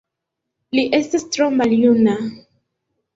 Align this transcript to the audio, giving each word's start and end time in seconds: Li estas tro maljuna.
Li 0.77 0.85
estas 0.99 1.25
tro 1.35 1.47
maljuna. 1.57 2.17